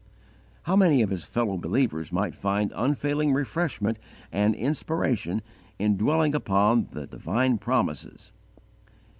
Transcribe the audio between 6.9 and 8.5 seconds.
the divine promises!